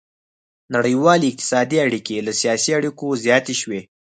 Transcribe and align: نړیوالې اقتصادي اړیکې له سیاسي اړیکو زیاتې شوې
نړیوالې 0.75 1.27
اقتصادي 1.29 1.77
اړیکې 1.87 2.25
له 2.27 2.33
سیاسي 2.41 2.71
اړیکو 2.79 3.05
زیاتې 3.23 3.53
شوې 3.61 3.81